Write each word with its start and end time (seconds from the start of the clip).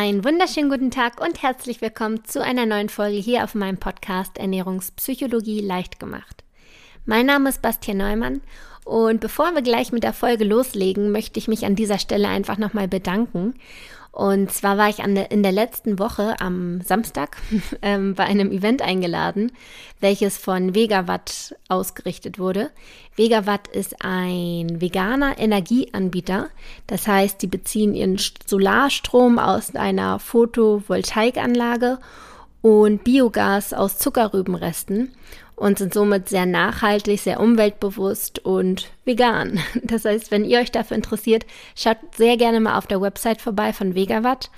Einen 0.00 0.22
wunderschönen 0.22 0.70
guten 0.70 0.92
Tag 0.92 1.20
und 1.20 1.42
herzlich 1.42 1.80
willkommen 1.80 2.24
zu 2.24 2.40
einer 2.40 2.66
neuen 2.66 2.88
Folge 2.88 3.16
hier 3.16 3.42
auf 3.42 3.56
meinem 3.56 3.78
Podcast 3.78 4.38
Ernährungspsychologie 4.38 5.58
leicht 5.58 5.98
gemacht. 5.98 6.44
Mein 7.04 7.26
Name 7.26 7.48
ist 7.48 7.62
Bastian 7.62 7.96
Neumann 7.96 8.40
und 8.84 9.20
bevor 9.20 9.56
wir 9.56 9.62
gleich 9.62 9.90
mit 9.90 10.04
der 10.04 10.12
Folge 10.12 10.44
loslegen, 10.44 11.10
möchte 11.10 11.40
ich 11.40 11.48
mich 11.48 11.66
an 11.66 11.74
dieser 11.74 11.98
Stelle 11.98 12.28
einfach 12.28 12.58
nochmal 12.58 12.86
bedanken 12.86 13.54
und 14.12 14.50
zwar 14.50 14.76
war 14.78 14.88
ich 14.88 14.96
der, 14.96 15.30
in 15.30 15.42
der 15.42 15.52
letzten 15.52 15.98
Woche 15.98 16.40
am 16.40 16.80
Samstag 16.80 17.36
ähm, 17.82 18.14
bei 18.14 18.24
einem 18.24 18.50
Event 18.50 18.82
eingeladen, 18.82 19.52
welches 20.00 20.38
von 20.38 20.74
Vegawatt 20.74 21.54
ausgerichtet 21.68 22.38
wurde. 22.38 22.70
Vegawatt 23.16 23.68
ist 23.68 23.96
ein 24.04 24.80
veganer 24.80 25.38
Energieanbieter. 25.38 26.48
Das 26.86 27.06
heißt, 27.06 27.40
die 27.42 27.46
beziehen 27.46 27.94
ihren 27.94 28.18
Solarstrom 28.46 29.38
aus 29.38 29.74
einer 29.74 30.18
Photovoltaikanlage 30.18 31.98
und 32.60 33.04
Biogas 33.04 33.72
aus 33.72 33.98
Zuckerrübenresten 33.98 35.12
und 35.58 35.78
sind 35.78 35.92
somit 35.92 36.28
sehr 36.28 36.46
nachhaltig, 36.46 37.20
sehr 37.20 37.40
umweltbewusst 37.40 38.38
und 38.44 38.90
vegan. 39.04 39.60
Das 39.82 40.04
heißt, 40.04 40.30
wenn 40.30 40.44
ihr 40.44 40.60
euch 40.60 40.70
dafür 40.70 40.96
interessiert, 40.96 41.46
schaut 41.74 41.98
sehr 42.16 42.36
gerne 42.36 42.60
mal 42.60 42.78
auf 42.78 42.86
der 42.86 43.00
Website 43.00 43.40
vorbei 43.40 43.72
von 43.72 43.94
Vegawatt. 43.94 44.50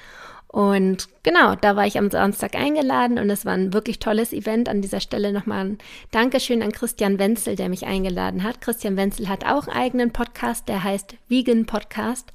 Und 0.49 1.09
genau, 1.23 1.55
da 1.55 1.77
war 1.77 1.87
ich 1.87 1.97
am 1.97 2.11
Samstag 2.11 2.57
eingeladen 2.57 3.21
und 3.21 3.31
es 3.31 3.47
war 3.47 3.53
ein 3.53 3.73
wirklich 3.73 4.01
tolles 4.01 4.33
Event. 4.33 4.69
An 4.69 4.83
dieser 4.83 4.99
Stelle 4.99 5.33
nochmal 5.33 5.65
ein 5.65 5.79
Dankeschön 6.11 6.63
an 6.63 6.73
Christian 6.73 7.21
Wenzel, 7.21 7.55
der 7.55 7.69
mich 7.69 7.87
eingeladen 7.87 8.43
hat. 8.43 8.61
Christian 8.61 8.97
Wenzel 8.97 9.29
hat 9.29 9.47
auch 9.47 9.69
einen 9.69 9.77
eigenen 9.77 10.11
Podcast, 10.11 10.69
der 10.69 10.83
heißt 10.83 11.15
Vegan 11.29 11.67
Podcast. 11.67 12.33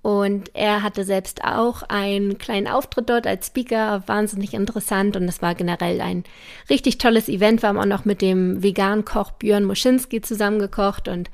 Und 0.00 0.54
er 0.54 0.82
hatte 0.82 1.04
selbst 1.04 1.42
auch 1.44 1.82
einen 1.82 2.38
kleinen 2.38 2.68
Auftritt 2.68 3.10
dort 3.10 3.26
als 3.26 3.48
Speaker, 3.48 4.04
wahnsinnig 4.06 4.54
interessant. 4.54 5.16
Und 5.16 5.24
es 5.24 5.42
war 5.42 5.54
generell 5.54 6.00
ein 6.00 6.24
richtig 6.70 6.98
tolles 6.98 7.28
Event. 7.28 7.62
Wir 7.62 7.68
haben 7.68 7.78
auch 7.78 7.84
noch 7.84 8.04
mit 8.04 8.22
dem 8.22 8.62
Vegan-Koch 8.62 9.32
Björn 9.32 9.64
Moschinski 9.64 10.20
zusammengekocht 10.20 11.08
und 11.08 11.30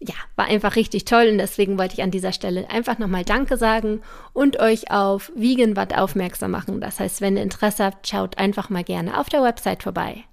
ja, 0.00 0.14
war 0.34 0.46
einfach 0.46 0.74
richtig 0.74 1.04
toll. 1.04 1.28
Und 1.30 1.38
deswegen 1.38 1.78
wollte 1.78 1.94
ich 1.94 2.02
an 2.02 2.10
dieser 2.10 2.32
Stelle 2.32 2.68
einfach 2.68 2.98
nochmal 2.98 3.24
Danke 3.24 3.56
sagen 3.56 4.00
und 4.32 4.58
euch 4.58 4.90
auf 4.90 5.30
Vegan 5.36 5.76
Watt 5.76 5.96
aufmerksam 5.96 6.50
machen. 6.50 6.80
Das 6.80 6.98
heißt, 6.98 7.20
wenn 7.20 7.36
ihr 7.36 7.42
Interesse 7.44 7.84
habt, 7.84 8.08
schaut 8.08 8.36
einfach 8.36 8.68
mal 8.68 8.84
gerne 8.84 9.18
auf 9.18 9.28
der 9.28 9.44
Website 9.44 9.84
vorbei. 9.84 10.24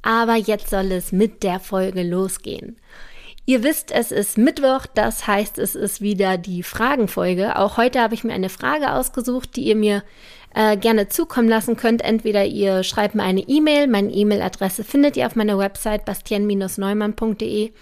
Aber 0.00 0.36
jetzt 0.36 0.70
soll 0.70 0.92
es 0.92 1.12
mit 1.12 1.42
der 1.42 1.60
Folge 1.60 2.02
losgehen. 2.02 2.78
Ihr 3.48 3.62
wisst, 3.62 3.92
es 3.92 4.10
ist 4.10 4.38
Mittwoch, 4.38 4.86
das 4.92 5.28
heißt, 5.28 5.58
es 5.58 5.76
ist 5.76 6.00
wieder 6.00 6.36
die 6.36 6.64
Fragenfolge. 6.64 7.56
Auch 7.56 7.76
heute 7.76 8.00
habe 8.00 8.14
ich 8.14 8.24
mir 8.24 8.32
eine 8.32 8.48
Frage 8.48 8.92
ausgesucht, 8.92 9.54
die 9.54 9.62
ihr 9.62 9.76
mir 9.76 10.02
äh, 10.52 10.76
gerne 10.76 11.08
zukommen 11.08 11.48
lassen 11.48 11.76
könnt. 11.76 12.02
Entweder 12.02 12.44
ihr 12.44 12.82
schreibt 12.82 13.14
mir 13.14 13.22
eine 13.22 13.42
E-Mail, 13.42 13.86
meine 13.86 14.10
E-Mail-Adresse 14.10 14.82
findet 14.82 15.16
ihr 15.16 15.26
auf 15.26 15.36
meiner 15.36 15.58
Website 15.58 16.04
bastian-neumann.de 16.04 17.72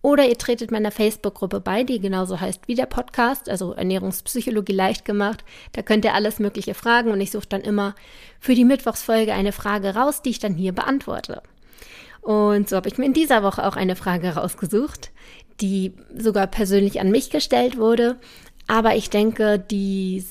oder 0.00 0.26
ihr 0.26 0.38
tretet 0.38 0.70
meiner 0.70 0.90
Facebook-Gruppe 0.90 1.60
bei, 1.60 1.84
die 1.84 2.00
genauso 2.00 2.40
heißt 2.40 2.66
wie 2.66 2.74
der 2.74 2.86
Podcast, 2.86 3.50
also 3.50 3.74
Ernährungspsychologie 3.74 4.72
leicht 4.72 5.04
gemacht. 5.04 5.44
Da 5.72 5.82
könnt 5.82 6.06
ihr 6.06 6.14
alles 6.14 6.38
Mögliche 6.38 6.72
fragen 6.72 7.10
und 7.10 7.20
ich 7.20 7.30
suche 7.30 7.46
dann 7.46 7.60
immer 7.60 7.94
für 8.38 8.54
die 8.54 8.64
Mittwochsfolge 8.64 9.34
eine 9.34 9.52
Frage 9.52 9.94
raus, 9.94 10.22
die 10.22 10.30
ich 10.30 10.38
dann 10.38 10.54
hier 10.54 10.72
beantworte. 10.72 11.42
Und 12.20 12.68
so 12.68 12.76
habe 12.76 12.88
ich 12.88 12.98
mir 12.98 13.06
in 13.06 13.12
dieser 13.12 13.42
Woche 13.42 13.66
auch 13.66 13.76
eine 13.76 13.96
Frage 13.96 14.34
rausgesucht, 14.34 15.10
die 15.60 15.94
sogar 16.16 16.46
persönlich 16.46 17.00
an 17.00 17.10
mich 17.10 17.30
gestellt 17.30 17.78
wurde. 17.78 18.18
Aber 18.66 18.94
ich 18.94 19.10
denke, 19.10 19.58
die, 19.58 20.24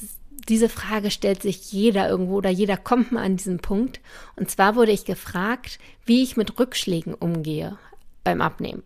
diese 0.48 0.70
Frage 0.70 1.12
stellt 1.12 1.42
sich 1.42 1.72
jeder 1.72 2.08
irgendwo 2.10 2.38
oder 2.38 2.50
jeder 2.50 2.78
kommt 2.78 3.12
mal 3.12 3.23
an 3.23 3.38
diesen 3.38 3.60
Punkt. 3.60 4.00
Und 4.36 4.50
zwar 4.50 4.76
wurde 4.76 4.92
ich 4.92 5.06
gefragt, 5.06 5.80
wie 6.06 6.23
ich 6.23 6.38
mit 6.38 6.60
Rückschlägen 6.60 7.14
umgehe 7.14 7.78
beim 8.23 8.42
Abnehmen. 8.42 8.83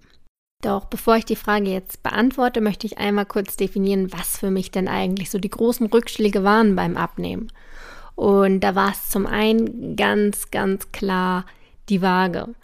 Doch 0.63 0.85
bevor 0.85 1.17
ich 1.17 1.25
die 1.25 1.35
Frage 1.35 1.69
jetzt 1.69 2.03
beantworte, 2.03 2.61
möchte 2.61 2.87
ich 2.87 2.97
einmal 2.97 3.25
kurz 3.25 3.57
definieren, 3.57 4.13
was 4.13 4.37
für 4.37 4.49
mich 4.49 4.71
denn 4.71 4.87
eigentlich 4.87 5.29
so 5.29 5.37
die 5.37 5.49
großen 5.49 5.87
Rückschläge 5.87 6.43
waren 6.45 6.75
beim 6.77 6.95
Abnehmen. 6.95 7.51
Und 8.15 8.61
da 8.61 8.73
war 8.73 8.91
es 8.91 9.09
zum 9.09 9.25
einen 9.25 9.97
ganz, 9.97 10.51
ganz 10.51 10.91
klar 10.93 11.45
die 11.89 12.01
Waage. 12.01 12.55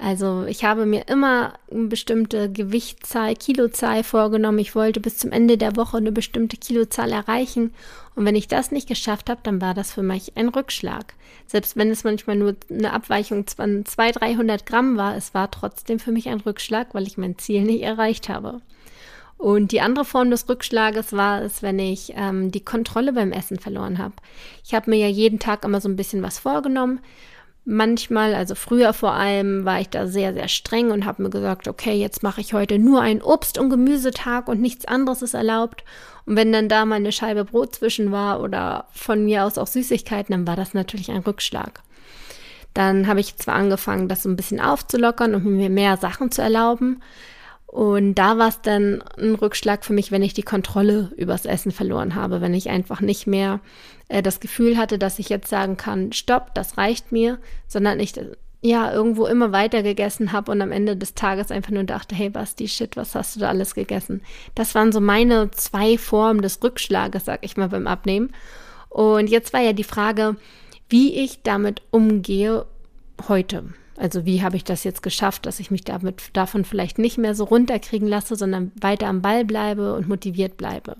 Also 0.00 0.44
ich 0.44 0.64
habe 0.64 0.86
mir 0.86 1.08
immer 1.08 1.54
eine 1.72 1.88
bestimmte 1.88 2.50
Gewichtszahl, 2.52 3.34
Kilozahl 3.34 4.04
vorgenommen. 4.04 4.60
Ich 4.60 4.76
wollte 4.76 5.00
bis 5.00 5.16
zum 5.18 5.32
Ende 5.32 5.58
der 5.58 5.74
Woche 5.74 5.96
eine 5.96 6.12
bestimmte 6.12 6.56
Kilozahl 6.56 7.10
erreichen. 7.10 7.74
Und 8.14 8.24
wenn 8.24 8.36
ich 8.36 8.46
das 8.46 8.70
nicht 8.70 8.86
geschafft 8.86 9.28
habe, 9.28 9.40
dann 9.42 9.60
war 9.60 9.74
das 9.74 9.92
für 9.92 10.04
mich 10.04 10.36
ein 10.36 10.48
Rückschlag. 10.50 11.14
Selbst 11.48 11.76
wenn 11.76 11.90
es 11.90 12.04
manchmal 12.04 12.36
nur 12.36 12.54
eine 12.70 12.92
Abweichung 12.92 13.44
von 13.48 13.84
200, 13.84 14.20
300 14.20 14.66
Gramm 14.66 14.96
war, 14.96 15.16
es 15.16 15.34
war 15.34 15.50
trotzdem 15.50 15.98
für 15.98 16.12
mich 16.12 16.28
ein 16.28 16.40
Rückschlag, 16.40 16.94
weil 16.94 17.08
ich 17.08 17.18
mein 17.18 17.36
Ziel 17.36 17.62
nicht 17.62 17.82
erreicht 17.82 18.28
habe. 18.28 18.60
Und 19.36 19.72
die 19.72 19.80
andere 19.80 20.04
Form 20.04 20.30
des 20.30 20.48
Rückschlages 20.48 21.12
war 21.12 21.42
es, 21.42 21.62
wenn 21.62 21.78
ich 21.80 22.12
ähm, 22.16 22.52
die 22.52 22.64
Kontrolle 22.64 23.12
beim 23.12 23.32
Essen 23.32 23.58
verloren 23.58 23.98
habe. 23.98 24.14
Ich 24.64 24.74
habe 24.74 24.90
mir 24.90 24.96
ja 24.96 25.08
jeden 25.08 25.40
Tag 25.40 25.64
immer 25.64 25.80
so 25.80 25.88
ein 25.88 25.96
bisschen 25.96 26.22
was 26.22 26.38
vorgenommen 26.38 27.00
Manchmal, 27.70 28.34
also 28.34 28.54
früher 28.54 28.94
vor 28.94 29.12
allem, 29.12 29.66
war 29.66 29.78
ich 29.78 29.90
da 29.90 30.06
sehr, 30.06 30.32
sehr 30.32 30.48
streng 30.48 30.90
und 30.90 31.04
habe 31.04 31.22
mir 31.22 31.28
gesagt, 31.28 31.68
okay, 31.68 31.92
jetzt 31.92 32.22
mache 32.22 32.40
ich 32.40 32.54
heute 32.54 32.78
nur 32.78 33.02
einen 33.02 33.20
Obst- 33.20 33.58
und 33.58 33.68
Gemüsetag 33.68 34.48
und 34.48 34.58
nichts 34.58 34.86
anderes 34.86 35.20
ist 35.20 35.34
erlaubt. 35.34 35.84
Und 36.24 36.36
wenn 36.36 36.50
dann 36.50 36.70
da 36.70 36.86
mal 36.86 36.94
eine 36.94 37.12
Scheibe 37.12 37.44
Brot 37.44 37.74
zwischen 37.74 38.10
war 38.10 38.40
oder 38.40 38.86
von 38.92 39.22
mir 39.22 39.44
aus 39.44 39.58
auch 39.58 39.66
Süßigkeiten, 39.66 40.32
dann 40.32 40.46
war 40.46 40.56
das 40.56 40.72
natürlich 40.72 41.10
ein 41.10 41.18
Rückschlag. 41.18 41.82
Dann 42.72 43.06
habe 43.06 43.20
ich 43.20 43.36
zwar 43.36 43.56
angefangen, 43.56 44.08
das 44.08 44.22
so 44.22 44.30
ein 44.30 44.36
bisschen 44.36 44.62
aufzulockern 44.62 45.34
und 45.34 45.44
mir 45.44 45.68
mehr 45.68 45.98
Sachen 45.98 46.30
zu 46.30 46.40
erlauben. 46.40 47.02
Und 47.68 48.14
da 48.14 48.38
war 48.38 48.48
es 48.48 48.62
dann 48.62 49.02
ein 49.18 49.34
Rückschlag 49.34 49.84
für 49.84 49.92
mich, 49.92 50.10
wenn 50.10 50.22
ich 50.22 50.32
die 50.32 50.42
Kontrolle 50.42 51.12
übers 51.16 51.44
Essen 51.44 51.70
verloren 51.70 52.14
habe, 52.14 52.40
wenn 52.40 52.54
ich 52.54 52.70
einfach 52.70 53.02
nicht 53.02 53.26
mehr 53.26 53.60
äh, 54.08 54.22
das 54.22 54.40
Gefühl 54.40 54.78
hatte, 54.78 54.98
dass 54.98 55.18
ich 55.18 55.28
jetzt 55.28 55.50
sagen 55.50 55.76
kann, 55.76 56.12
stopp, 56.12 56.54
das 56.54 56.78
reicht 56.78 57.12
mir, 57.12 57.38
sondern 57.66 58.00
ich 58.00 58.14
ja 58.62 58.90
irgendwo 58.90 59.26
immer 59.26 59.52
weiter 59.52 59.82
gegessen 59.82 60.32
habe 60.32 60.50
und 60.50 60.62
am 60.62 60.72
Ende 60.72 60.96
des 60.96 61.14
Tages 61.14 61.50
einfach 61.50 61.70
nur 61.70 61.84
dachte, 61.84 62.14
hey 62.14 62.30
Basti, 62.30 62.68
shit, 62.68 62.96
was 62.96 63.14
hast 63.14 63.36
du 63.36 63.40
da 63.40 63.50
alles 63.50 63.74
gegessen? 63.74 64.22
Das 64.54 64.74
waren 64.74 64.90
so 64.90 65.00
meine 65.00 65.50
zwei 65.50 65.98
Formen 65.98 66.40
des 66.40 66.62
Rückschlages, 66.62 67.26
sag 67.26 67.44
ich 67.44 67.58
mal, 67.58 67.68
beim 67.68 67.86
Abnehmen. 67.86 68.32
Und 68.88 69.28
jetzt 69.28 69.52
war 69.52 69.60
ja 69.60 69.74
die 69.74 69.84
Frage, 69.84 70.36
wie 70.88 71.22
ich 71.22 71.42
damit 71.42 71.82
umgehe 71.90 72.64
heute. 73.28 73.64
Also 73.98 74.24
wie 74.24 74.42
habe 74.42 74.56
ich 74.56 74.64
das 74.64 74.84
jetzt 74.84 75.02
geschafft, 75.02 75.44
dass 75.44 75.58
ich 75.58 75.70
mich 75.70 75.84
damit 75.84 76.30
davon 76.32 76.64
vielleicht 76.64 76.98
nicht 76.98 77.18
mehr 77.18 77.34
so 77.34 77.44
runterkriegen 77.44 78.06
lasse, 78.06 78.36
sondern 78.36 78.70
weiter 78.80 79.08
am 79.08 79.22
Ball 79.22 79.44
bleibe 79.44 79.94
und 79.94 80.08
motiviert 80.08 80.56
bleibe. 80.56 80.96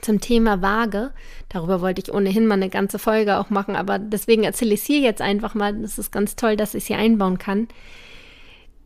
Zum 0.00 0.20
Thema 0.20 0.60
Waage, 0.62 1.12
darüber 1.48 1.80
wollte 1.80 2.02
ich 2.02 2.12
ohnehin 2.12 2.48
mal 2.48 2.54
eine 2.54 2.70
ganze 2.70 2.98
Folge 2.98 3.38
auch 3.38 3.50
machen, 3.50 3.76
aber 3.76 4.00
deswegen 4.00 4.42
erzähle 4.42 4.74
ich 4.74 4.80
es 4.80 4.86
hier 4.86 4.98
jetzt 4.98 5.22
einfach 5.22 5.54
mal. 5.54 5.74
Das 5.74 5.96
ist 5.96 6.10
ganz 6.10 6.34
toll, 6.34 6.56
dass 6.56 6.74
ich 6.74 6.82
es 6.82 6.86
hier 6.88 6.98
einbauen 6.98 7.38
kann. 7.38 7.68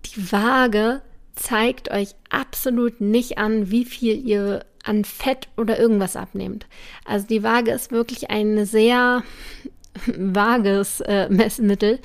Die 0.05 0.31
Waage 0.31 1.01
zeigt 1.35 1.91
euch 1.91 2.11
absolut 2.29 3.01
nicht 3.01 3.39
an, 3.39 3.71
wie 3.71 3.87
viel 3.87 4.15
ihr 4.27 4.65
an 4.85 5.05
Fett 5.05 5.49
oder 5.57 5.79
irgendwas 5.79 6.17
abnehmt. 6.17 6.67
Also 7.07 7.27
die 7.27 7.43
Waage 7.43 7.73
ist 7.73 7.93
wirklich 7.93 8.31
ein 8.31 8.67
sehr 8.67 9.23
vages 10.07 11.01
äh, 11.01 11.31
Messmittel. 11.31 11.99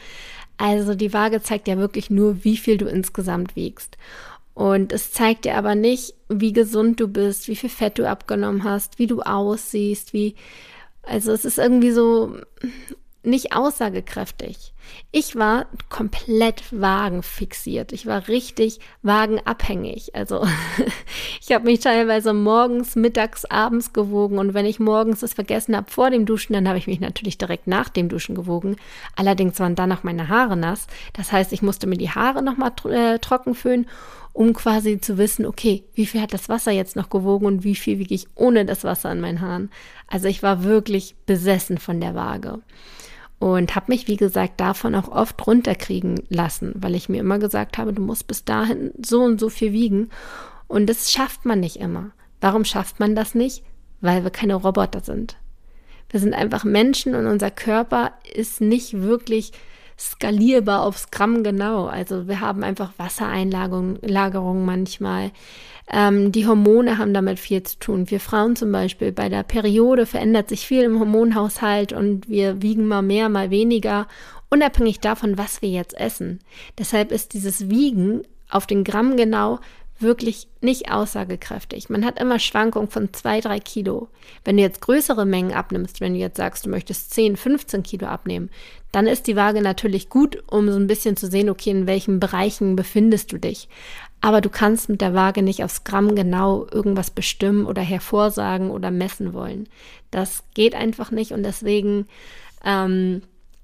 Also 0.61 0.93
die 0.93 1.11
Waage 1.11 1.41
zeigt 1.41 1.67
ja 1.67 1.79
wirklich 1.79 2.11
nur, 2.11 2.43
wie 2.43 2.55
viel 2.55 2.77
du 2.77 2.85
insgesamt 2.85 3.55
wiegst. 3.55 3.97
Und 4.53 4.93
es 4.93 5.11
zeigt 5.11 5.45
dir 5.45 5.57
aber 5.57 5.73
nicht, 5.73 6.13
wie 6.29 6.53
gesund 6.53 6.99
du 6.99 7.07
bist, 7.07 7.47
wie 7.47 7.55
viel 7.55 7.71
Fett 7.71 7.97
du 7.97 8.07
abgenommen 8.07 8.63
hast, 8.63 8.99
wie 8.99 9.07
du 9.07 9.21
aussiehst, 9.21 10.13
wie, 10.13 10.35
also 11.01 11.31
es 11.31 11.45
ist 11.45 11.57
irgendwie 11.57 11.89
so 11.89 12.35
nicht 13.23 13.53
aussagekräftig. 13.55 14.73
Ich 15.11 15.35
war 15.35 15.67
komplett 15.89 16.63
wagenfixiert. 16.71 17.91
Ich 17.91 18.07
war 18.07 18.27
richtig 18.27 18.79
wagenabhängig. 19.03 20.15
Also 20.15 20.45
ich 21.41 21.51
habe 21.51 21.65
mich 21.65 21.81
teilweise 21.81 22.33
morgens, 22.33 22.95
mittags, 22.95 23.45
abends 23.45 23.93
gewogen 23.93 24.39
und 24.39 24.53
wenn 24.53 24.65
ich 24.65 24.79
morgens 24.79 25.21
es 25.21 25.33
vergessen 25.33 25.75
habe 25.75 25.91
vor 25.91 26.09
dem 26.09 26.25
Duschen, 26.25 26.53
dann 26.53 26.67
habe 26.67 26.79
ich 26.79 26.87
mich 26.87 26.99
natürlich 26.99 27.37
direkt 27.37 27.67
nach 27.67 27.89
dem 27.89 28.09
Duschen 28.09 28.33
gewogen. 28.33 28.75
Allerdings 29.15 29.59
waren 29.59 29.75
danach 29.75 30.03
meine 30.03 30.29
Haare 30.29 30.57
nass. 30.57 30.87
Das 31.13 31.31
heißt, 31.31 31.53
ich 31.53 31.61
musste 31.61 31.85
mir 31.85 31.97
die 31.97 32.09
Haare 32.09 32.41
nochmal 32.41 32.71
äh, 32.89 33.19
trocken 33.19 33.53
föhnen, 33.53 33.87
um 34.33 34.53
quasi 34.53 34.99
zu 34.99 35.17
wissen, 35.19 35.45
okay, 35.45 35.83
wie 35.93 36.05
viel 36.07 36.21
hat 36.21 36.33
das 36.33 36.49
Wasser 36.49 36.71
jetzt 36.71 36.95
noch 36.95 37.09
gewogen 37.09 37.45
und 37.45 37.63
wie 37.63 37.75
viel 37.75 37.99
wiege 37.99 38.15
ich 38.15 38.27
ohne 38.33 38.65
das 38.65 38.83
Wasser 38.83 39.09
an 39.09 39.21
meinen 39.21 39.41
Haaren. 39.41 39.69
Also 40.07 40.27
ich 40.27 40.41
war 40.41 40.63
wirklich 40.63 41.15
besessen 41.25 41.77
von 41.77 42.01
der 42.01 42.15
Waage 42.15 42.59
und 43.41 43.75
habe 43.75 43.87
mich, 43.87 44.07
wie 44.07 44.17
gesagt, 44.17 44.59
davon 44.59 44.93
auch 44.93 45.07
oft 45.07 45.47
runterkriegen 45.47 46.21
lassen, 46.29 46.73
weil 46.75 46.93
ich 46.93 47.09
mir 47.09 47.19
immer 47.19 47.39
gesagt 47.39 47.79
habe, 47.79 47.91
du 47.91 47.99
musst 47.99 48.27
bis 48.27 48.45
dahin 48.45 48.91
so 49.03 49.23
und 49.23 49.39
so 49.39 49.49
viel 49.49 49.73
wiegen. 49.73 50.09
Und 50.67 50.87
das 50.87 51.11
schafft 51.11 51.43
man 51.43 51.59
nicht 51.59 51.77
immer. 51.77 52.11
Warum 52.39 52.65
schafft 52.65 52.99
man 52.99 53.15
das 53.15 53.33
nicht? 53.33 53.63
Weil 53.99 54.23
wir 54.23 54.29
keine 54.29 54.53
Roboter 54.53 54.99
sind. 54.99 55.37
Wir 56.11 56.19
sind 56.19 56.35
einfach 56.35 56.63
Menschen 56.63 57.15
und 57.15 57.25
unser 57.25 57.49
Körper 57.49 58.11
ist 58.31 58.61
nicht 58.61 59.01
wirklich 59.01 59.53
skalierbar 60.01 60.83
aufs 60.83 61.11
Gramm 61.11 61.43
genau. 61.43 61.85
Also 61.85 62.27
wir 62.27 62.39
haben 62.39 62.63
einfach 62.63 62.91
Wassereinlagerung 62.97 64.65
manchmal. 64.65 65.31
Ähm, 65.91 66.31
die 66.31 66.47
Hormone 66.47 66.97
haben 66.97 67.13
damit 67.13 67.39
viel 67.39 67.63
zu 67.63 67.77
tun. 67.77 68.09
Wir 68.09 68.19
Frauen 68.19 68.55
zum 68.55 68.71
Beispiel, 68.71 69.11
bei 69.11 69.29
der 69.29 69.43
Periode 69.43 70.05
verändert 70.05 70.49
sich 70.49 70.65
viel 70.65 70.83
im 70.83 70.99
Hormonhaushalt 70.99 71.93
und 71.93 72.27
wir 72.29 72.61
wiegen 72.61 72.87
mal 72.87 73.01
mehr, 73.01 73.29
mal 73.29 73.49
weniger, 73.49 74.07
unabhängig 74.49 74.99
davon, 74.99 75.37
was 75.37 75.61
wir 75.61 75.69
jetzt 75.69 75.97
essen. 75.97 76.39
Deshalb 76.77 77.11
ist 77.11 77.33
dieses 77.33 77.69
Wiegen 77.69 78.23
auf 78.49 78.67
den 78.67 78.83
Gramm 78.83 79.17
genau 79.17 79.59
wirklich 80.01 80.47
nicht 80.61 80.91
aussagekräftig. 80.91 81.89
Man 81.89 82.05
hat 82.05 82.19
immer 82.19 82.39
Schwankungen 82.39 82.89
von 82.89 83.13
zwei, 83.13 83.41
drei 83.41 83.59
Kilo. 83.59 84.09
Wenn 84.43 84.57
du 84.57 84.63
jetzt 84.63 84.81
größere 84.81 85.25
Mengen 85.25 85.53
abnimmst, 85.53 86.01
wenn 86.01 86.13
du 86.13 86.19
jetzt 86.19 86.37
sagst, 86.37 86.65
du 86.65 86.69
möchtest 86.69 87.13
10, 87.13 87.37
15 87.37 87.83
Kilo 87.83 88.07
abnehmen, 88.07 88.49
dann 88.91 89.07
ist 89.07 89.27
die 89.27 89.35
Waage 89.35 89.61
natürlich 89.61 90.09
gut, 90.09 90.43
um 90.47 90.69
so 90.71 90.77
ein 90.77 90.87
bisschen 90.87 91.15
zu 91.15 91.27
sehen, 91.27 91.49
okay, 91.49 91.71
in 91.71 91.87
welchen 91.87 92.19
Bereichen 92.19 92.75
befindest 92.75 93.31
du 93.31 93.37
dich. 93.37 93.69
Aber 94.19 94.41
du 94.41 94.49
kannst 94.49 94.89
mit 94.89 95.01
der 95.01 95.13
Waage 95.13 95.41
nicht 95.41 95.63
aufs 95.63 95.83
Gramm 95.83 96.15
genau 96.15 96.67
irgendwas 96.71 97.09
bestimmen 97.09 97.65
oder 97.65 97.81
hervorsagen 97.81 98.69
oder 98.69 98.91
messen 98.91 99.33
wollen. 99.33 99.67
Das 100.11 100.43
geht 100.53 100.75
einfach 100.75 101.11
nicht 101.11 101.31
und 101.31 101.43
deswegen, 101.43 102.07
ähm, 102.63 103.23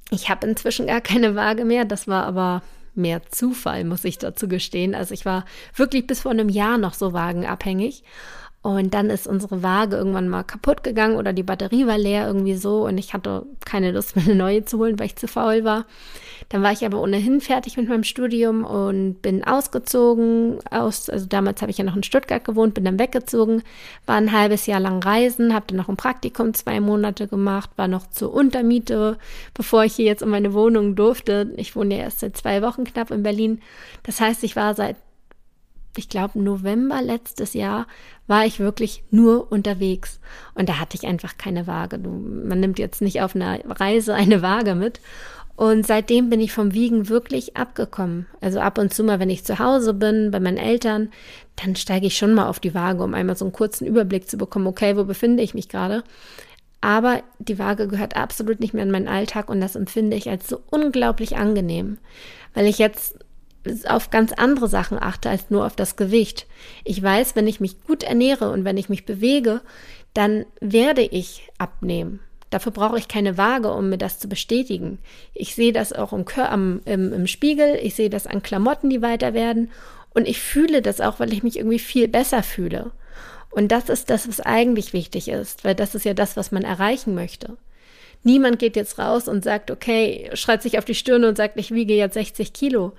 ich 0.10 0.30
habe 0.30 0.48
inzwischen 0.48 0.88
gar 0.88 1.01
keine 1.01 1.36
Waage 1.36 1.66
mehr. 1.66 1.86
Das 1.86 2.07
war 2.07 2.25
aber 2.25 2.63
mehr 2.97 3.21
Zufall, 3.29 3.83
muss 3.83 4.03
ich 4.03 4.17
dazu 4.17 4.47
gestehen. 4.47 4.95
Also 4.95 5.13
ich 5.13 5.25
war 5.25 5.45
wirklich 5.75 6.07
bis 6.07 6.21
vor 6.21 6.31
einem 6.31 6.49
Jahr 6.49 6.77
noch 6.77 6.94
so 6.94 7.13
wagenabhängig. 7.13 8.03
Und 8.68 8.94
dann 8.94 9.10
ist 9.10 9.28
unsere 9.28 9.64
Waage 9.64 9.96
irgendwann 9.96 10.28
mal 10.28 10.44
kaputt 10.44 10.84
gegangen 10.84 11.16
oder 11.16 11.31
die 11.31 11.44
Batterie 11.44 11.88
war 11.88 11.98
leer 11.98 12.28
irgendwie 12.28 12.56
so 12.56 12.86
und 12.86 12.98
ich 12.98 13.14
hatte 13.14 13.46
keine 13.64 13.94
Lust, 13.94 14.18
mir 14.18 14.24
eine 14.24 14.36
neue 14.36 14.66
zu 14.66 14.80
holen, 14.80 15.00
weil 15.00 15.06
ich 15.06 15.16
zu 15.16 15.30
faul 15.30 15.64
war. 15.64 15.86
Dann 16.50 16.64
war 16.64 16.74
ich 16.74 16.86
aber 16.86 17.02
ohnehin 17.02 17.40
fertig 17.40 17.78
mit 17.78 17.88
meinem 17.88 18.04
Studium 18.04 18.66
und 18.66 19.22
bin 19.22 19.46
ausgezogen 19.46 20.58
aus, 20.69 21.10
also 21.10 21.28
damals 21.28 21.62
habe 21.62 21.72
ich 21.72 21.78
ja 21.78 21.86
noch 21.86 21.96
in 21.96 22.04
Stuttgart 22.04 22.44
gewohnt, 22.44 22.74
bin 22.74 22.84
dann 22.84 23.00
weggezogen, 23.00 23.64
war 24.06 24.18
ein 24.18 24.34
halbes 24.34 24.66
Jahr 24.66 24.81
lang 24.81 25.02
reisen, 25.02 25.54
habe 25.54 25.68
dann 25.69 25.78
noch 25.78 25.88
ein 25.88 25.96
Praktikum 25.96 26.54
zwei 26.54 26.81
Monate 26.81 27.30
gemacht, 27.30 27.69
war 27.78 27.88
noch 27.88 28.10
zur 28.10 28.34
Untermiete, 28.34 29.18
bevor 29.54 29.86
ich 29.86 29.96
hier 29.96 30.06
jetzt 30.06 30.24
in 30.24 30.30
meine 30.30 30.54
Wohnung 30.54 30.96
durfte. 30.96 31.54
Ich 31.56 31.74
wohne 31.78 31.96
ja 31.96 32.04
erst 32.04 32.19
seit 32.19 32.36
zwei 32.36 32.62
Wochen 32.62 32.84
knapp 32.84 33.12
in 33.12 33.24
Berlin. 33.24 33.62
Das 34.04 34.19
heißt, 34.19 34.44
ich 34.44 34.58
war 34.58 34.75
seit 34.75 34.98
ich 35.97 36.09
glaube, 36.09 36.39
November 36.41 37.01
letztes 37.01 37.53
Jahr 37.53 37.88
war 38.27 38.45
ich 38.45 38.59
wirklich 38.59 39.03
nur 39.09 39.51
unterwegs. 39.51 40.19
Und 40.53 40.69
da 40.69 40.79
hatte 40.79 40.97
ich 40.97 41.07
einfach 41.07 41.38
keine 41.38 41.67
Waage. 41.67 41.97
Man 41.97 42.59
nimmt 42.59 42.79
jetzt 42.79 43.01
nicht 43.01 43.21
auf 43.21 43.35
einer 43.35 43.59
Reise 43.79 44.13
eine 44.13 44.41
Waage 44.41 44.75
mit. 44.75 44.99
Und 45.55 45.88
seitdem 45.88 46.29
bin 46.29 46.39
ich 46.39 46.53
vom 46.53 46.73
Wiegen 46.73 47.09
wirklich 47.09 47.57
abgekommen. 47.57 48.27
Also 48.41 48.59
ab 48.59 48.77
und 48.77 48.94
zu 48.94 49.03
mal, 49.03 49.19
wenn 49.19 49.31
ich 49.31 49.44
zu 49.44 49.57
Hause 49.57 49.95
bin, 49.95 50.29
bei 50.29 50.39
meinen 50.39 50.57
Eltern, 50.57 51.09
dann 51.55 51.75
steige 51.75 52.05
ich 52.05 52.17
schon 52.17 52.35
mal 52.35 52.47
auf 52.47 52.59
die 52.59 52.75
Waage, 52.75 53.03
um 53.03 53.15
einmal 53.15 53.35
so 53.35 53.45
einen 53.45 53.53
kurzen 53.53 53.88
Überblick 53.88 54.29
zu 54.29 54.38
bekommen, 54.38 54.67
okay, 54.67 54.95
wo 54.95 55.03
befinde 55.03 55.41
ich 55.41 55.55
mich 55.55 55.67
gerade. 55.67 56.03
Aber 56.79 57.23
die 57.39 57.57
Waage 57.57 57.88
gehört 57.88 58.15
absolut 58.15 58.59
nicht 58.59 58.75
mehr 58.75 58.83
in 58.83 58.91
meinen 58.91 59.07
Alltag 59.07 59.49
und 59.49 59.59
das 59.59 59.75
empfinde 59.75 60.15
ich 60.15 60.29
als 60.29 60.47
so 60.47 60.61
unglaublich 60.69 61.35
angenehm, 61.35 61.97
weil 62.53 62.67
ich 62.67 62.77
jetzt 62.77 63.17
auf 63.88 64.10
ganz 64.10 64.34
andere 64.34 64.68
Sachen 64.68 65.02
achte 65.02 65.30
als 65.30 65.50
nur 65.50 65.66
auf 65.66 65.75
das 65.75 65.96
Gewicht. 65.96 66.48
Ich 66.84 67.02
weiß, 67.02 67.36
wenn 67.36 67.48
ich 67.48 67.60
mich 67.60 67.84
gut 67.84 68.04
ernähre 68.04 68.52
und 68.52 68.66
wenn 68.66 68.78
ich 68.78 68.90
mich 68.90 69.06
bewege, 69.06 69.62
dann 70.14 70.46
werde 70.60 71.02
ich 71.02 71.50
abnehmen. 71.58 72.19
Dafür 72.50 72.72
brauche 72.72 72.98
ich 72.98 73.08
keine 73.08 73.38
Waage, 73.38 73.74
um 73.74 73.90
mir 73.90 73.98
das 73.98 74.19
zu 74.19 74.30
bestätigen. 74.30 75.00
Ich 75.34 75.54
sehe 75.54 75.74
das 75.74 75.92
auch 75.92 76.14
im, 76.14 76.25
am, 76.38 76.81
im, 76.86 77.12
im 77.12 77.28
Spiegel, 77.28 77.78
ich 77.81 77.96
sehe 77.96 78.10
das 78.10 78.25
an 78.25 78.42
Klamotten, 78.42 78.90
die 78.90 79.02
weiter 79.02 79.34
werden 79.34 79.69
und 80.14 80.28
ich 80.28 80.40
fühle 80.40 80.81
das 80.81 81.02
auch, 81.02 81.19
weil 81.19 81.34
ich 81.34 81.44
mich 81.44 81.58
irgendwie 81.58 81.80
viel 81.80 82.08
besser 82.08 82.44
fühle. 82.44 82.92
Und 83.50 83.72
das 83.72 83.90
ist 83.90 84.10
das, 84.10 84.28
was 84.28 84.40
eigentlich 84.40 84.94
wichtig 84.94 85.30
ist, 85.30 85.64
weil 85.64 85.75
das 85.75 85.96
ist 85.96 86.06
ja 86.06 86.14
das, 86.14 86.38
was 86.38 86.52
man 86.52 86.64
erreichen 86.64 87.16
möchte. 87.16 87.58
Niemand 88.24 88.60
geht 88.60 88.75
jetzt 88.75 89.00
raus 89.00 89.28
und 89.28 89.44
sagt, 89.44 89.72
okay, 89.72 90.30
schreit 90.34 90.62
sich 90.62 90.78
auf 90.78 90.86
die 90.86 90.96
Stirn 90.96 91.24
und 91.24 91.38
sagt, 91.38 91.58
ich 91.60 91.72
wiege 91.72 91.94
jetzt 91.94 92.16
60 92.16 92.54
Kilo. 92.54 92.94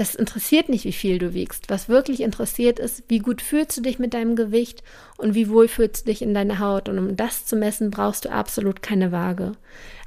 Das 0.00 0.14
interessiert 0.14 0.70
nicht, 0.70 0.86
wie 0.86 0.92
viel 0.92 1.18
du 1.18 1.34
wiegst. 1.34 1.68
Was 1.68 1.90
wirklich 1.90 2.22
interessiert 2.22 2.78
ist, 2.78 3.04
wie 3.08 3.18
gut 3.18 3.42
fühlst 3.42 3.76
du 3.76 3.82
dich 3.82 3.98
mit 3.98 4.14
deinem 4.14 4.34
Gewicht 4.34 4.82
und 5.18 5.34
wie 5.34 5.50
wohl 5.50 5.68
fühlst 5.68 6.06
du 6.06 6.10
dich 6.10 6.22
in 6.22 6.32
deiner 6.32 6.58
Haut. 6.58 6.88
Und 6.88 6.98
um 6.98 7.16
das 7.16 7.44
zu 7.44 7.54
messen, 7.54 7.90
brauchst 7.90 8.24
du 8.24 8.30
absolut 8.30 8.80
keine 8.80 9.12
Waage. 9.12 9.52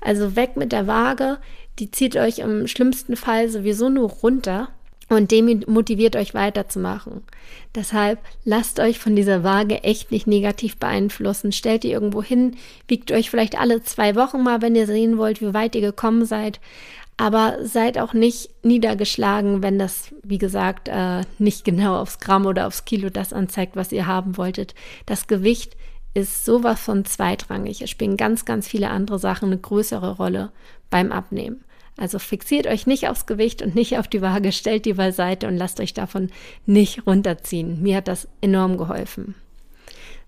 Also 0.02 0.36
weg 0.36 0.58
mit 0.58 0.72
der 0.72 0.88
Waage, 0.88 1.38
die 1.78 1.92
zieht 1.92 2.16
euch 2.18 2.40
im 2.40 2.66
schlimmsten 2.66 3.16
Fall 3.16 3.50
sowieso 3.50 3.88
nur 3.90 4.10
runter 4.10 4.70
und 5.10 5.30
demotiviert 5.30 6.16
euch 6.16 6.34
weiterzumachen. 6.34 7.22
Deshalb 7.76 8.18
lasst 8.46 8.80
euch 8.80 8.98
von 8.98 9.16
dieser 9.16 9.44
Waage 9.44 9.84
echt 9.84 10.10
nicht 10.10 10.26
negativ 10.26 10.78
beeinflussen. 10.78 11.52
Stellt 11.52 11.84
ihr 11.84 11.92
irgendwo 11.92 12.24
hin, 12.24 12.56
wiegt 12.88 13.12
euch 13.12 13.30
vielleicht 13.30 13.60
alle 13.60 13.84
zwei 13.84 14.16
Wochen 14.16 14.42
mal, 14.42 14.64
wenn 14.64 14.76
ihr 14.76 14.88
sehen 14.88 15.20
wollt, 15.20 15.40
wie 15.40 15.54
weit 15.54 15.76
ihr 15.76 15.82
gekommen 15.82 16.26
seid. 16.26 16.60
Aber 17.18 17.58
seid 17.62 18.00
auch 18.00 18.14
nicht 18.14 18.50
niedergeschlagen, 18.64 19.62
wenn 19.62 19.78
das, 19.78 20.14
wie 20.24 20.40
gesagt, 20.40 20.88
äh, 20.88 21.22
nicht 21.38 21.64
genau 21.64 21.98
aufs 21.98 22.20
Gramm 22.20 22.46
oder 22.46 22.68
aufs 22.68 22.86
Kilo 22.86 23.10
das 23.10 23.34
anzeigt, 23.34 23.76
was 23.76 23.92
ihr 23.92 24.08
haben 24.08 24.38
wolltet. 24.38 24.74
Das 25.06 25.28
Gewicht 25.28 25.78
ist 26.14 26.46
sowas 26.46 26.82
von 26.82 27.06
zweitrangig. 27.06 27.82
Es 27.82 27.90
spielen 27.90 28.18
ganz, 28.18 28.46
ganz 28.46 28.68
viele 28.68 28.90
andere 28.90 29.20
Sachen 29.20 29.48
eine 29.48 29.58
größere 29.58 30.18
Rolle 30.18 30.52
beim 30.90 31.12
Abnehmen. 31.12 31.64
Also 31.98 32.18
fixiert 32.18 32.66
euch 32.66 32.88
nicht 32.88 33.08
aufs 33.08 33.28
Gewicht 33.28 33.62
und 33.62 33.76
nicht 33.76 33.98
auf 34.00 34.08
die 34.08 34.22
Waage, 34.22 34.52
stellt 34.52 34.86
die 34.86 34.94
beiseite 34.94 35.48
und 35.48 35.58
lasst 35.58 35.80
euch 35.80 35.94
davon 35.94 36.32
nicht 36.66 37.06
runterziehen. 37.06 37.82
Mir 37.84 37.98
hat 37.98 38.08
das 38.08 38.28
enorm 38.42 38.78
geholfen. 38.78 39.36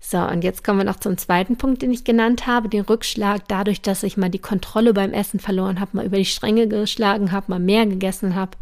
So, 0.00 0.18
und 0.18 0.44
jetzt 0.44 0.62
kommen 0.62 0.78
wir 0.78 0.84
noch 0.84 1.00
zum 1.00 1.16
zweiten 1.16 1.56
Punkt, 1.56 1.82
den 1.82 1.92
ich 1.92 2.04
genannt 2.04 2.46
habe, 2.46 2.68
den 2.68 2.82
Rückschlag, 2.82 3.42
dadurch, 3.48 3.82
dass 3.82 4.02
ich 4.02 4.16
mal 4.16 4.28
die 4.28 4.38
Kontrolle 4.38 4.92
beim 4.92 5.12
Essen 5.12 5.40
verloren 5.40 5.80
habe, 5.80 5.96
mal 5.96 6.06
über 6.06 6.18
die 6.18 6.24
Stränge 6.24 6.68
geschlagen 6.68 7.32
habe, 7.32 7.46
mal 7.48 7.58
mehr 7.58 7.86
gegessen 7.86 8.34
habe. 8.34 8.52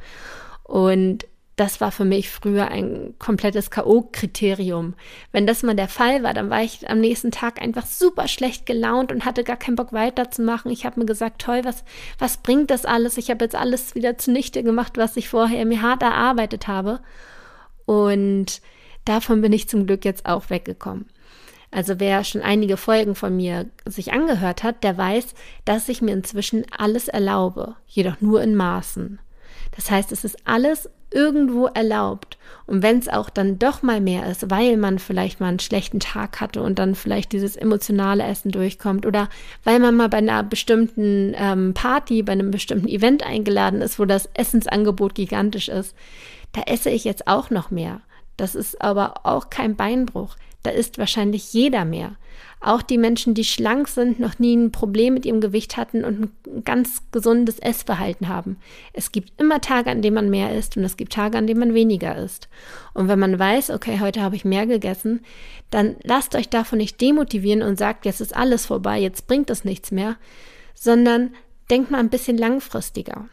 Und 0.63 1.27
das 1.57 1.81
war 1.81 1.93
für 1.93 2.05
mich 2.05 2.31
früher 2.31 2.69
ein 2.69 3.15
komplettes 3.19 3.71
K.O.-Kriterium. 3.71 4.95
Wenn 5.31 5.47
das 5.47 5.63
mal 5.63 5.77
der 5.77 5.89
Fall 5.89 6.25
war, 6.25 6.35
dann 6.35 6.51
war 6.51 6.63
ich 6.63 6.89
am 6.89 7.01
nächsten 7.01 7.31
Tag 7.31 7.63
einfach 7.63 7.87
super 7.87 8.27
schlecht 8.27 8.67
gelaunt 8.67 9.13
und 9.13 9.25
hatte 9.25 9.45
gar 9.45 9.57
keinen 9.57 9.77
Bock 9.77 9.93
weiterzumachen. 9.93 10.73
Ich 10.73 10.85
habe 10.85 10.99
mir 10.99 11.07
gesagt, 11.07 11.41
toll, 11.41 11.61
was, 11.65 11.85
was 12.19 12.39
bringt 12.39 12.71
das 12.71 12.85
alles? 12.85 13.19
Ich 13.19 13.31
habe 13.31 13.45
jetzt 13.45 13.55
alles 13.55 13.95
wieder 13.95 14.19
zunichte 14.19 14.65
gemacht, 14.65 14.97
was 14.97 15.17
ich 15.17 15.29
vorher 15.29 15.65
mir 15.65 15.81
hart 15.81 16.03
erarbeitet 16.03 16.67
habe. 16.67 17.01
Und 17.87 18.61
davon 19.05 19.41
bin 19.41 19.53
ich 19.53 19.69
zum 19.69 19.87
Glück 19.87 20.05
jetzt 20.05 20.27
auch 20.27 20.51
weggekommen. 20.51 21.07
Also 21.75 21.99
wer 21.99 22.23
schon 22.23 22.41
einige 22.41 22.77
Folgen 22.77 23.17
von 23.17 23.35
mir 23.37 23.67
sich 23.85 24.13
angehört 24.13 24.63
hat, 24.63 24.85
der 24.85 24.97
weiß, 24.97 25.35
dass 25.65 25.89
ich 25.89 26.01
mir 26.01 26.13
inzwischen 26.13 26.65
alles 26.71 27.09
erlaube, 27.09 27.75
jedoch 27.89 28.21
nur 28.21 28.43
in 28.43 28.55
Maßen. 28.55 29.19
Das 29.75 29.91
heißt, 29.91 30.13
es 30.13 30.25
ist 30.25 30.37
alles 30.45 30.89
irgendwo 31.11 31.67
erlaubt. 31.67 32.39
Und 32.67 32.85
wenn 32.85 33.01
es 33.01 33.09
auch 33.09 33.29
dann 33.29 33.59
doch 33.59 33.83
mal 33.83 34.01
mehr 34.01 34.31
ist, 34.31 34.53
weil 34.53 34.77
man 34.77 35.01
vielleicht 35.01 35.41
mal 35.41 35.49
einen 35.49 35.59
schlechten 35.59 35.99
Tag 35.99 36.41
hatte 36.41 36.63
und 36.63 36.79
dann 36.79 36.95
vielleicht 36.95 37.33
dieses 37.33 37.57
emotionale 37.57 38.23
Essen 38.23 38.53
durchkommt 38.53 39.05
oder 39.05 39.29
weil 39.65 39.81
man 39.81 39.97
mal 39.97 40.09
bei 40.09 40.19
einer 40.19 40.45
bestimmten 40.45 41.35
ähm, 41.37 41.75
Party, 41.75 42.23
bei 42.23 42.33
einem 42.33 42.53
bestimmten 42.53 42.87
Event 42.87 43.27
eingeladen 43.27 43.83
ist, 43.83 43.99
wo 43.99 44.05
das 44.05 44.29
Essensangebot 44.35 45.17
gigantisch 45.17 45.69
ist, 45.69 45.97
da 46.53 46.63
esse 46.63 46.91
ich 46.91 47.03
jetzt 47.03 47.27
auch 47.27 47.51
noch 47.51 47.73
mehr. 47.73 48.01
Das 48.37 48.55
ist 48.55 48.81
aber 48.81 49.27
auch 49.27 49.51
kein 49.51 49.75
Beinbruch. 49.75 50.37
Da 50.65 50.71
ist 50.71 50.97
wahrscheinlich 50.97 51.53
jeder 51.53 51.85
mehr. 51.85 52.17
Auch 52.61 52.81
die 52.81 52.97
Menschen, 52.97 53.35
die 53.35 53.45
schlank 53.45 53.87
sind, 53.87 54.19
noch 54.19 54.39
nie 54.39 54.57
ein 54.57 54.73
Problem 54.73 55.13
mit 55.13 55.27
ihrem 55.27 55.43
Gewicht 55.43 55.77
hatten 55.77 56.05
und 56.05 56.33
ein 56.47 56.65
ganz 56.65 57.03
gesundes 57.13 57.59
Essverhalten 57.59 58.29
haben. 58.29 58.57
Es 58.95 59.13
gibt 59.13 59.39
immer 59.39 59.61
Tage, 59.61 59.91
an 59.91 60.01
denen 60.01 60.15
man 60.15 60.31
mehr 60.31 60.57
isst 60.57 60.79
und 60.79 60.83
es 60.83 60.97
gibt 60.97 61.13
Tage, 61.13 61.37
an 61.37 61.47
denen 61.47 61.61
man 61.61 61.75
weniger 61.75 62.17
isst. 62.17 62.49
Und 62.95 63.09
wenn 63.09 63.19
man 63.19 63.39
weiß, 63.39 63.71
okay, 63.71 64.01
heute 64.01 64.23
habe 64.23 64.37
ich 64.37 64.47
mehr 64.47 64.67
gegessen, 64.67 65.21
dann 65.71 65.97
lasst 66.03 66.35
euch 66.35 66.49
davon 66.49 66.79
nicht 66.79 66.99
demotivieren 66.99 67.63
und 67.63 67.79
sagt, 67.79 68.07
jetzt 68.07 68.23
ist 68.23 68.35
alles 68.35 68.65
vorbei, 68.65 68.99
jetzt 68.99 69.27
bringt 69.27 69.51
es 69.51 69.65
nichts 69.67 69.91
mehr, 69.91 70.17
sondern 70.75 71.35
denkt 71.71 71.91
mal 71.91 71.99
ein 71.99 72.09
bisschen 72.09 72.39
langfristiger. 72.39 73.29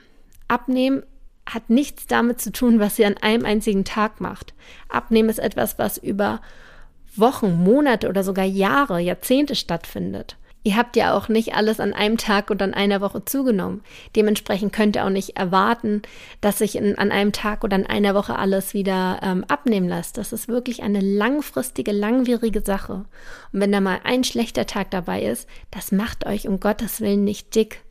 Abnehmen 0.50 1.04
hat 1.50 1.70
nichts 1.70 2.08
damit 2.08 2.42
zu 2.42 2.52
tun, 2.52 2.82
was 2.82 3.00
ihr 3.00 3.08
an 3.08 3.18
einem 3.18 3.46
einzigen 3.46 3.86
Tag 3.86 4.20
macht. 4.20 4.54
Abnehmen 4.90 5.30
ist 5.30 5.40
etwas, 5.40 5.80
was 5.80 5.98
über 5.98 6.42
Wochen, 7.16 7.64
Monate 7.64 8.10
oder 8.10 8.24
sogar 8.24 8.46
Jahre, 8.46 9.00
Jahrzehnte 9.00 9.56
stattfindet. 9.56 10.38
Ihr 10.64 10.78
habt 10.78 10.96
ja 10.96 11.16
auch 11.18 11.28
nicht 11.28 11.56
alles 11.56 11.80
an 11.80 11.94
einem 11.94 12.18
Tag 12.18 12.52
und 12.52 12.62
an 12.62 12.76
einer 12.76 13.02
Woche 13.02 13.26
zugenommen. 13.26 13.82
Dementsprechend 14.16 14.72
könnt 14.72 14.96
ihr 14.96 15.06
auch 15.06 15.10
nicht 15.10 15.36
erwarten, 15.36 16.04
dass 16.40 16.60
sich 16.60 16.76
in, 16.76 16.98
an 17.00 17.12
einem 17.12 17.32
Tag 17.32 17.64
oder 17.64 17.76
an 17.76 17.88
einer 17.88 18.14
Woche 18.14 18.38
alles 18.38 18.76
wieder 18.76 19.20
ähm, 19.24 19.44
abnehmen 19.48 19.90
lässt. 19.90 20.20
Das 20.20 20.32
ist 20.32 20.48
wirklich 20.48 20.84
eine 20.84 21.00
langfristige, 21.00 21.92
langwierige 21.92 22.62
Sache. 22.62 23.06
Und 23.52 23.60
wenn 23.60 23.72
da 23.72 23.82
mal 23.82 24.02
ein 24.04 24.24
schlechter 24.24 24.68
Tag 24.68 24.92
dabei 24.92 25.24
ist, 25.24 25.50
das 25.72 25.92
macht 25.92 26.28
euch 26.28 26.48
um 26.48 26.60
Gottes 26.60 27.02
Willen 27.02 27.24
nicht 27.24 27.56
dick. 27.56 27.82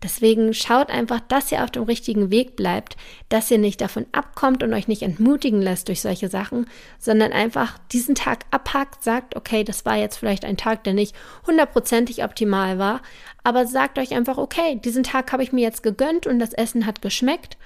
Deswegen 0.00 0.54
schaut 0.54 0.90
einfach, 0.90 1.18
dass 1.18 1.50
ihr 1.50 1.64
auf 1.64 1.72
dem 1.72 1.82
richtigen 1.82 2.30
Weg 2.30 2.54
bleibt, 2.54 2.96
dass 3.28 3.50
ihr 3.50 3.58
nicht 3.58 3.80
davon 3.80 4.06
abkommt 4.12 4.62
und 4.62 4.72
euch 4.72 4.86
nicht 4.86 5.02
entmutigen 5.02 5.60
lässt 5.60 5.88
durch 5.88 6.02
solche 6.02 6.28
Sachen, 6.28 6.66
sondern 7.00 7.32
einfach 7.32 7.78
diesen 7.90 8.14
Tag 8.14 8.44
abhackt, 8.52 9.02
sagt, 9.02 9.34
okay, 9.34 9.64
das 9.64 9.84
war 9.84 9.96
jetzt 9.96 10.16
vielleicht 10.16 10.44
ein 10.44 10.56
Tag, 10.56 10.84
der 10.84 10.94
nicht 10.94 11.16
hundertprozentig 11.48 12.22
optimal 12.22 12.78
war, 12.78 13.02
aber 13.42 13.66
sagt 13.66 13.98
euch 13.98 14.14
einfach, 14.14 14.38
okay, 14.38 14.78
diesen 14.84 15.02
Tag 15.02 15.32
habe 15.32 15.42
ich 15.42 15.52
mir 15.52 15.62
jetzt 15.62 15.82
gegönnt 15.82 16.28
und 16.28 16.38
das 16.38 16.52
Essen 16.52 16.86
hat 16.86 17.02
geschmeckt 17.02 17.58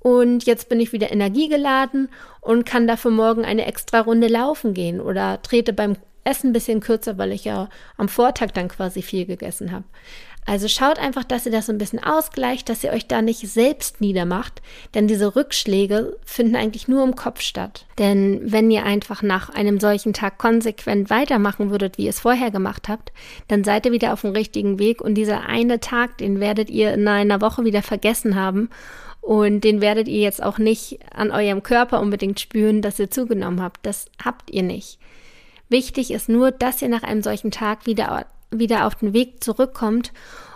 und 0.00 0.44
jetzt 0.44 0.68
bin 0.68 0.80
ich 0.80 0.92
wieder 0.92 1.10
energiegeladen 1.10 2.10
und 2.40 2.66
kann 2.66 2.86
dafür 2.86 3.10
morgen 3.10 3.46
eine 3.46 3.64
extra 3.64 4.00
Runde 4.00 4.28
laufen 4.28 4.74
gehen 4.74 5.00
oder 5.00 5.40
trete 5.40 5.72
beim 5.72 5.96
Essen 6.24 6.50
ein 6.50 6.52
bisschen 6.52 6.80
kürzer, 6.80 7.16
weil 7.18 7.32
ich 7.32 7.44
ja 7.44 7.68
am 7.96 8.08
Vortag 8.08 8.50
dann 8.52 8.68
quasi 8.68 9.02
viel 9.02 9.24
gegessen 9.24 9.72
habe. 9.72 9.84
Also 10.48 10.66
schaut 10.66 10.98
einfach, 10.98 11.24
dass 11.24 11.44
ihr 11.44 11.52
das 11.52 11.66
so 11.66 11.72
ein 11.72 11.78
bisschen 11.78 12.02
ausgleicht, 12.02 12.70
dass 12.70 12.82
ihr 12.82 12.90
euch 12.92 13.06
da 13.06 13.20
nicht 13.20 13.46
selbst 13.46 14.00
niedermacht, 14.00 14.62
denn 14.94 15.06
diese 15.06 15.36
Rückschläge 15.36 16.16
finden 16.24 16.56
eigentlich 16.56 16.88
nur 16.88 17.04
im 17.04 17.16
Kopf 17.16 17.42
statt. 17.42 17.84
Denn 17.98 18.40
wenn 18.50 18.70
ihr 18.70 18.82
einfach 18.84 19.22
nach 19.22 19.50
einem 19.50 19.78
solchen 19.78 20.14
Tag 20.14 20.38
konsequent 20.38 21.10
weitermachen 21.10 21.68
würdet, 21.68 21.98
wie 21.98 22.04
ihr 22.04 22.10
es 22.10 22.20
vorher 22.20 22.50
gemacht 22.50 22.88
habt, 22.88 23.12
dann 23.48 23.62
seid 23.62 23.84
ihr 23.84 23.92
wieder 23.92 24.14
auf 24.14 24.22
dem 24.22 24.30
richtigen 24.30 24.78
Weg 24.78 25.02
und 25.02 25.16
dieser 25.16 25.44
eine 25.44 25.80
Tag, 25.80 26.16
den 26.16 26.40
werdet 26.40 26.70
ihr 26.70 26.94
in 26.94 27.06
einer 27.06 27.42
Woche 27.42 27.66
wieder 27.66 27.82
vergessen 27.82 28.34
haben 28.34 28.70
und 29.20 29.64
den 29.64 29.82
werdet 29.82 30.08
ihr 30.08 30.20
jetzt 30.20 30.42
auch 30.42 30.56
nicht 30.56 31.00
an 31.14 31.30
eurem 31.30 31.62
Körper 31.62 32.00
unbedingt 32.00 32.40
spüren, 32.40 32.80
dass 32.80 32.98
ihr 32.98 33.10
zugenommen 33.10 33.60
habt. 33.60 33.84
Das 33.84 34.06
habt 34.24 34.50
ihr 34.50 34.62
nicht. 34.62 34.98
Wichtig 35.68 36.10
ist 36.10 36.30
nur, 36.30 36.52
dass 36.52 36.80
ihr 36.80 36.88
nach 36.88 37.02
einem 37.02 37.22
solchen 37.22 37.50
Tag 37.50 37.84
wieder 37.84 38.26
wieder 38.50 38.86
auf 38.86 38.96
den 38.96 39.12
Weg 39.12 39.42
zurückkommt 39.42 40.12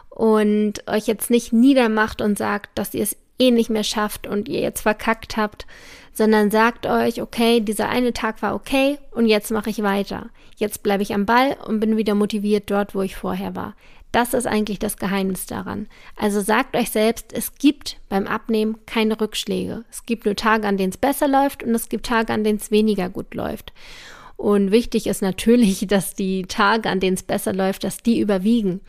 und 0.08 0.87
euch 0.88 1.06
jetzt 1.06 1.30
nicht 1.30 1.52
niedermacht 1.52 2.20
und 2.20 2.38
sagt, 2.38 2.70
dass 2.78 2.94
ihr 2.94 3.02
es 3.02 3.16
eh 3.38 3.50
nicht 3.50 3.70
mehr 3.70 3.84
schafft 3.84 4.26
und 4.26 4.49
ihr 4.49 4.61
jetzt 4.61 4.82
verkackt 4.82 5.37
habt, 5.37 5.66
sondern 6.12 6.50
sagt 6.50 6.87
euch, 6.87 7.22
okay, 7.22 7.61
dieser 7.61 7.88
eine 7.88 8.12
Tag 8.12 8.42
war 8.42 8.54
okay 8.54 8.99
und 9.11 9.26
jetzt 9.26 9.50
mache 9.50 9.70
ich 9.70 9.82
weiter. 9.82 10.28
Jetzt 10.56 10.82
bleibe 10.82 11.02
ich 11.02 11.14
am 11.14 11.26
Ball 11.26 11.56
und 11.66 11.80
bin 11.80 11.96
wieder 11.96 12.14
motiviert 12.14 12.70
dort, 12.70 12.94
wo 12.94 13.02
ich 13.02 13.16
vorher 13.16 13.56
war. 13.56 13.75
Das 14.12 14.34
ist 14.34 14.46
eigentlich 14.46 14.78
das 14.78 14.99
Geheimnis 14.99 15.46
daran. 15.46 15.88
Also 16.16 16.42
sagt 16.42 16.76
euch 16.76 16.90
selbst, 16.90 17.32
es 17.32 17.54
gibt 17.54 17.96
beim 18.11 18.26
Abnehmen 18.26 18.76
keine 18.84 19.18
Rückschläge. 19.18 19.84
Es 19.90 20.04
gibt 20.04 20.26
nur 20.26 20.37
Tage, 20.37 20.68
an 20.68 20.76
denen 20.76 20.90
es 20.90 20.99
besser 20.99 21.26
läuft 21.26 21.62
und 21.62 21.75
es 21.75 21.88
gibt 21.88 22.06
Tage, 22.06 22.32
an 22.32 22.44
denen 22.44 22.58
es 22.58 22.70
weniger 22.70 23.08
gut 23.08 23.34
läuft. 23.34 23.72
Und 24.42 24.72
wichtig 24.72 25.06
ist 25.06 25.22
natürlich, 25.22 25.87
dass 25.88 26.14
die 26.14 26.42
Tage, 26.46 26.90
an 26.90 26.99
denen 26.99 27.14
es 27.14 27.22
besser 27.22 27.52
läuft, 27.52 27.84
dass 27.84 27.99
die 27.99 28.18
überwiegen. 28.18 28.80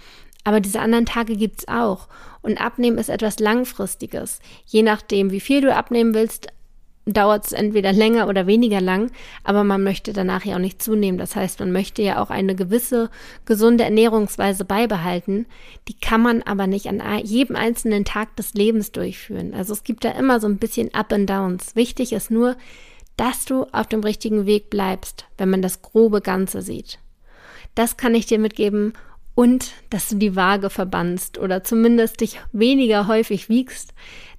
Aber 0.44 0.60
diese 0.60 0.80
anderen 0.82 1.06
Tage 1.06 1.38
gibt's 1.38 1.68
auch. 1.68 2.08
Und 2.42 2.60
Abnehmen 2.60 2.98
ist 2.98 3.10
etwas 3.10 3.38
Langfristiges. 3.38 4.40
Je 4.66 4.82
nachdem, 4.82 5.30
wie 5.30 5.40
viel 5.40 5.62
du 5.62 5.74
abnehmen 5.74 6.16
willst, 6.16 6.48
dauert 7.06 7.46
es 7.46 7.52
entweder 7.52 7.94
länger 7.94 8.28
oder 8.28 8.48
weniger 8.48 8.82
lang, 8.82 9.12
aber 9.44 9.64
man 9.64 9.84
möchte 9.84 10.12
danach 10.12 10.44
ja 10.44 10.56
auch 10.56 10.60
nicht 10.60 10.82
zunehmen. 10.82 11.20
Das 11.20 11.36
heißt, 11.36 11.60
man 11.60 11.72
möchte 11.72 12.02
ja 12.02 12.22
auch 12.22 12.32
eine 12.32 12.56
gewisse 12.56 13.12
gesunde 13.46 13.84
Ernährungsweise 13.84 14.66
beibehalten. 14.66 15.46
Die 15.88 16.00
kann 16.00 16.22
man 16.22 16.42
aber 16.42 16.66
nicht 16.66 16.88
an 16.88 17.02
jedem 17.24 17.58
einzelnen 17.58 18.06
Tag 18.06 18.36
des 18.38 18.56
Lebens 18.56 18.92
durchführen. 18.92 19.54
Also 19.54 19.74
es 19.74 19.84
gibt 19.84 20.04
da 20.04 20.12
immer 20.12 20.40
so 20.40 20.48
ein 20.48 20.58
bisschen 20.58 20.94
Up 20.96 21.14
and 21.14 21.30
Downs. 21.30 21.76
Wichtig 21.76 22.12
ist 22.12 22.32
nur, 22.32 22.56
dass 23.18 23.46
du 23.46 23.66
auf 23.72 23.88
dem 23.88 24.02
richtigen 24.02 24.46
Weg 24.46 24.70
bleibst, 24.70 25.26
wenn 25.38 25.50
man 25.50 25.62
das 25.62 25.82
grobe 25.82 26.22
Ganze 26.22 26.62
sieht. 26.62 27.00
Das 27.76 27.98
kann 27.98 28.16
ich 28.16 28.26
dir 28.26 28.40
mitgeben 28.40 28.94
und 29.36 29.72
dass 29.90 30.10
du 30.10 30.16
die 30.16 30.36
Waage 30.36 30.70
verbannst 30.70 31.38
oder 31.38 31.64
zumindest 31.64 32.22
dich 32.22 32.40
weniger 32.52 33.08
häufig 33.08 33.50
wiegst, 33.50 33.94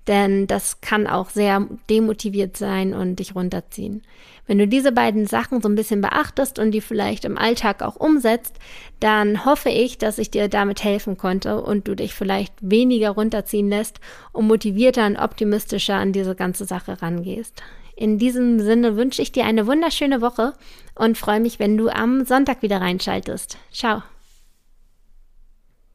denn 0.07 0.47
das 0.47 0.81
kann 0.81 1.07
auch 1.07 1.31
sehr 1.31 1.67
demotiviert 1.89 2.57
sein 2.57 2.93
und 2.93 3.17
dich 3.17 3.35
runterziehen. 3.35 4.03
Wenn 4.47 4.59
du 4.59 4.69
diese 4.69 4.93
beiden 4.93 5.27
Sachen 5.27 5.63
so 5.63 5.69
ein 5.69 5.75
bisschen 5.75 6.03
beachtest 6.03 6.59
und 6.59 6.73
die 6.73 6.83
vielleicht 6.83 7.25
im 7.25 7.39
Alltag 7.39 7.83
auch 7.83 7.97
umsetzt, 7.97 8.59
dann 9.01 9.47
hoffe 9.47 9.71
ich, 9.71 9.97
dass 9.97 10.19
ich 10.19 10.31
dir 10.31 10.49
damit 10.49 10.85
helfen 10.85 11.17
konnte 11.17 11.63
und 11.63 11.89
du 11.89 11.95
dich 11.95 12.15
vielleicht 12.15 12.53
weniger 12.61 13.11
runterziehen 13.11 13.71
lässt 13.71 14.01
und 14.33 14.47
motivierter 14.47 15.07
und 15.07 15.17
optimistischer 15.17 15.95
an 15.95 16.13
diese 16.13 16.35
ganze 16.35 16.67
Sache 16.67 17.01
rangehst. 17.01 17.63
In 17.97 18.19
diesem 18.19 18.61
Sinne 18.61 18.97
wünsche 18.97 19.23
ich 19.23 19.33
dir 19.33 19.45
eine 19.45 19.67
wunderschöne 19.67 20.21
Woche 20.21 20.55
und 20.95 21.19
freue 21.19 21.41
mich, 21.41 21.59
wenn 21.59 21.77
du 21.77 21.89
am 21.89 22.25
Sonntag 22.25 22.63
wieder 22.63 22.81
reinschaltest. 22.81 23.59
Ciao. 23.73 24.03